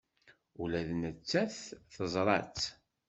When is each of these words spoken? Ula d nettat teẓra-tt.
Ula 0.61 0.81
d 0.87 0.89
nettat 1.01 1.55
teẓra-tt. 1.95 2.61